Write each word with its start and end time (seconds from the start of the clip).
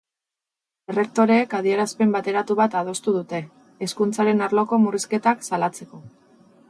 Errektoreek 0.93 1.51
adierazpen 1.57 2.15
bateratu 2.15 2.57
bat 2.61 2.77
adostu 2.81 3.13
dute, 3.19 3.43
hezkuntzaren 3.89 4.43
arloko 4.47 4.81
murrizketak 4.87 5.47
salatzeko. 5.51 6.03